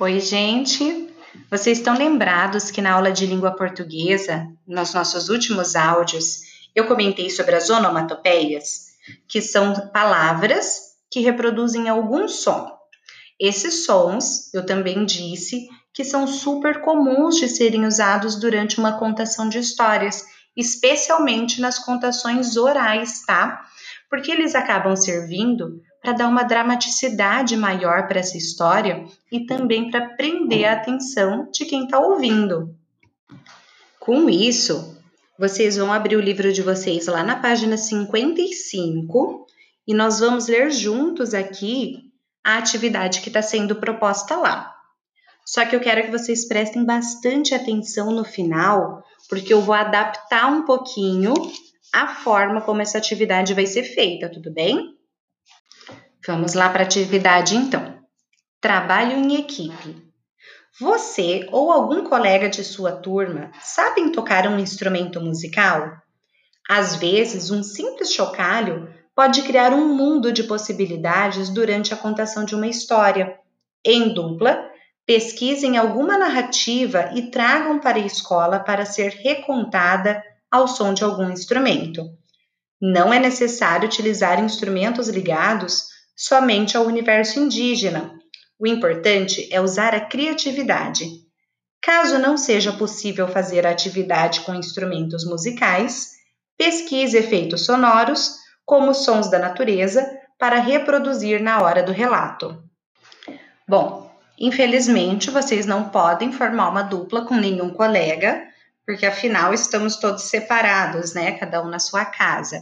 [0.00, 1.12] Oi, gente!
[1.50, 6.38] Vocês estão lembrados que na aula de língua portuguesa, nos nossos últimos áudios,
[6.72, 8.92] eu comentei sobre as onomatopeias,
[9.26, 12.70] que são palavras que reproduzem algum som.
[13.40, 19.48] Esses sons, eu também disse, que são super comuns de serem usados durante uma contação
[19.48, 20.24] de histórias,
[20.56, 23.62] especialmente nas contações orais, tá?
[24.08, 30.08] Porque eles acabam servindo para dar uma dramaticidade maior para essa história e também para
[30.14, 32.74] prender a atenção de quem está ouvindo.
[34.00, 34.96] Com isso,
[35.38, 39.46] vocês vão abrir o livro de vocês lá na página 55
[39.86, 42.10] e nós vamos ler juntos aqui
[42.42, 44.74] a atividade que está sendo proposta lá.
[45.44, 50.50] Só que eu quero que vocês prestem bastante atenção no final, porque eu vou adaptar
[50.50, 51.34] um pouquinho
[51.92, 54.97] a forma como essa atividade vai ser feita, tudo bem?
[56.28, 58.00] Vamos lá para a atividade então.
[58.60, 59.96] Trabalho em equipe.
[60.78, 65.90] Você ou algum colega de sua turma sabem tocar um instrumento musical?
[66.68, 72.54] Às vezes, um simples chocalho pode criar um mundo de possibilidades durante a contação de
[72.54, 73.34] uma história.
[73.82, 74.62] Em dupla,
[75.06, 81.30] pesquisem alguma narrativa e tragam para a escola para ser recontada ao som de algum
[81.30, 82.04] instrumento.
[82.78, 88.12] Não é necessário utilizar instrumentos ligados somente ao universo indígena.
[88.58, 91.06] O importante é usar a criatividade.
[91.80, 96.16] Caso não seja possível fazer a atividade com instrumentos musicais,
[96.56, 98.34] pesquise efeitos sonoros,
[98.66, 100.04] como sons da natureza,
[100.36, 102.60] para reproduzir na hora do relato.
[103.66, 108.42] Bom, infelizmente vocês não podem formar uma dupla com nenhum colega,
[108.84, 111.38] porque afinal estamos todos separados, né?
[111.38, 112.60] Cada um na sua casa.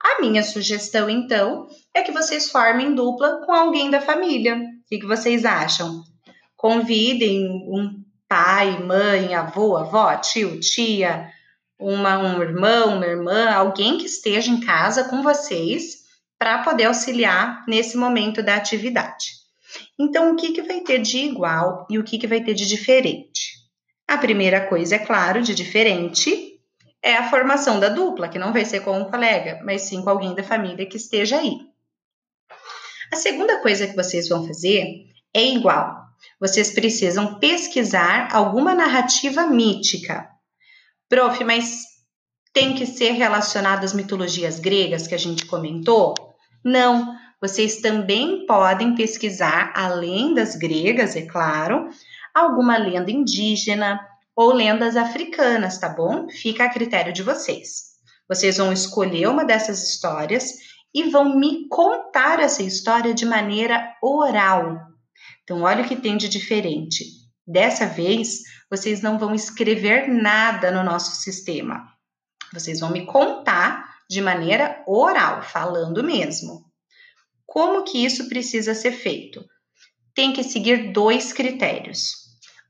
[0.00, 4.56] A minha sugestão, então, é que vocês formem dupla com alguém da família.
[4.56, 6.02] O que, vocês acham?
[6.56, 11.28] Convidem um pai, mãe, avô, avó, tio, tia,
[11.78, 15.98] uma, um irmão, uma irmã, alguém que esteja em casa com vocês
[16.38, 19.38] para poder auxiliar nesse momento da atividade.
[19.98, 22.66] Então, o que, que vai ter de igual e o que, que vai ter de
[22.66, 23.58] diferente?
[24.06, 26.60] A primeira coisa, é claro, de diferente
[27.02, 30.10] é a formação da dupla, que não vai ser com um colega, mas sim com
[30.10, 31.67] alguém da família que esteja aí.
[33.12, 36.08] A segunda coisa que vocês vão fazer é igual.
[36.40, 40.28] Vocês precisam pesquisar alguma narrativa mítica.
[41.08, 41.84] Prof, mas
[42.52, 46.14] tem que ser relacionado às mitologias gregas que a gente comentou?
[46.64, 51.88] Não, vocês também podem pesquisar, além das gregas, é claro,
[52.34, 54.00] alguma lenda indígena,
[54.34, 56.28] ou lendas africanas, tá bom?
[56.28, 57.88] Fica a critério de vocês.
[58.28, 60.52] Vocês vão escolher uma dessas histórias
[60.94, 64.78] e vão me contar essa história de maneira oral.
[65.42, 67.04] Então, olha o que tem de diferente.
[67.46, 68.40] Dessa vez,
[68.70, 71.86] vocês não vão escrever nada no nosso sistema.
[72.52, 76.64] Vocês vão me contar de maneira oral, falando mesmo.
[77.46, 79.44] Como que isso precisa ser feito?
[80.14, 82.12] Tem que seguir dois critérios.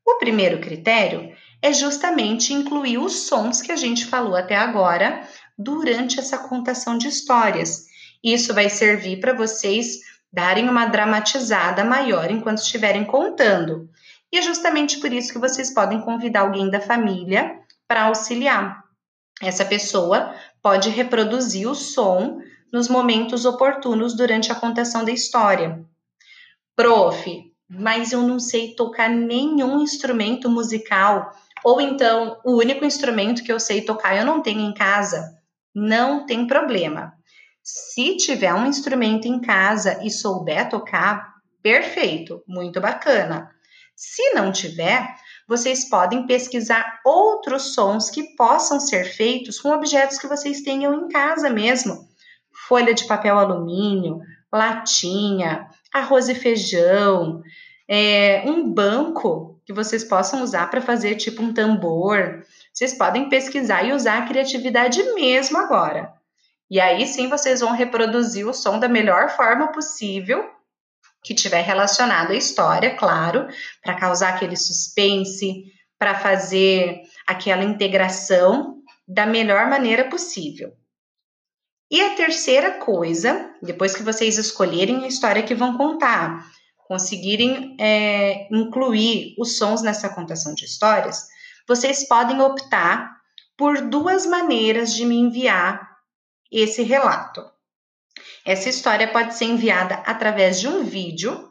[0.07, 6.21] O primeiro critério é justamente incluir os sons que a gente falou até agora durante
[6.21, 7.88] essa contação de histórias.
[8.23, 10.01] Isso vai servir para vocês
[10.33, 13.89] darem uma dramatizada maior enquanto estiverem contando.
[14.31, 18.85] E é justamente por isso que vocês podem convidar alguém da família para auxiliar.
[19.41, 22.41] Essa pessoa pode reproduzir o som
[22.73, 25.83] nos momentos oportunos durante a contação da história.
[26.77, 31.33] Prof, mas eu não sei tocar nenhum instrumento musical.
[31.65, 35.39] Ou então, o único instrumento que eu sei tocar eu não tenho em casa.
[35.75, 37.18] Não tem problema.
[37.71, 43.51] Se tiver um instrumento em casa e souber tocar, perfeito, muito bacana.
[43.95, 45.07] Se não tiver,
[45.47, 51.09] vocês podem pesquisar outros sons que possam ser feitos com objetos que vocês tenham em
[51.09, 52.09] casa mesmo.
[52.67, 54.19] Folha de papel alumínio,
[54.51, 57.43] latinha, arroz e feijão,
[57.87, 62.43] é, um banco que vocês possam usar para fazer tipo um tambor.
[62.73, 66.17] Vocês podem pesquisar e usar a criatividade mesmo agora.
[66.71, 70.45] E aí sim vocês vão reproduzir o som da melhor forma possível
[71.23, 73.49] que tiver relacionado à história, claro,
[73.83, 75.65] para causar aquele suspense,
[75.99, 80.73] para fazer aquela integração da melhor maneira possível.
[81.91, 86.47] E a terceira coisa, depois que vocês escolherem a história que vão contar,
[86.87, 91.27] conseguirem é, incluir os sons nessa contação de histórias,
[91.67, 93.19] vocês podem optar
[93.57, 95.88] por duas maneiras de me enviar
[96.51, 97.45] esse relato.
[98.45, 101.49] Essa história pode ser enviada através de um vídeo,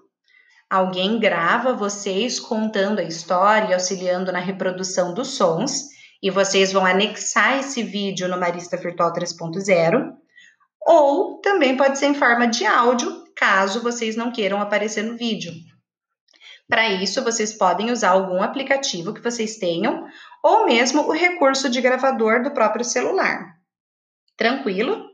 [0.70, 5.86] Alguém grava vocês contando a história auxiliando na reprodução dos sons,
[6.22, 10.12] e vocês vão anexar esse vídeo no Marista Virtual 3.0,
[10.86, 15.54] ou também pode ser em forma de áudio, caso vocês não queiram aparecer no vídeo.
[16.68, 20.06] Para isso, vocês podem usar algum aplicativo que vocês tenham,
[20.44, 23.54] ou mesmo o recurso de gravador do próprio celular.
[24.38, 25.10] Tranquilo?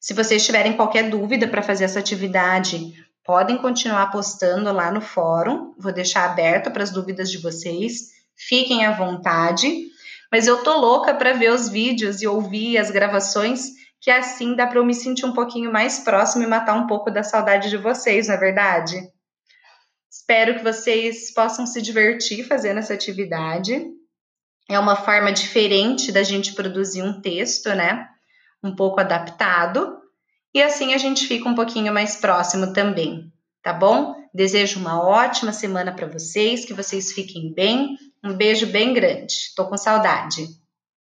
[0.00, 2.92] Se vocês tiverem qualquer dúvida para fazer essa atividade,
[3.22, 5.74] podem continuar postando lá no fórum.
[5.78, 8.10] Vou deixar aberto para as dúvidas de vocês.
[8.34, 9.92] Fiquem à vontade.
[10.30, 13.66] Mas eu tô louca para ver os vídeos e ouvir as gravações,
[14.00, 17.10] que assim dá para eu me sentir um pouquinho mais próximo e matar um pouco
[17.10, 18.96] da saudade de vocês, não é verdade?
[20.10, 23.86] Espero que vocês possam se divertir fazendo essa atividade.
[24.68, 28.08] É uma forma diferente da gente produzir um texto, né?
[28.62, 29.98] Um pouco adaptado.
[30.54, 33.32] E assim a gente fica um pouquinho mais próximo também,
[33.62, 34.14] tá bom?
[34.34, 37.96] Desejo uma ótima semana para vocês, que vocês fiquem bem.
[38.22, 39.52] Um beijo bem grande.
[39.56, 40.46] Tô com saudade.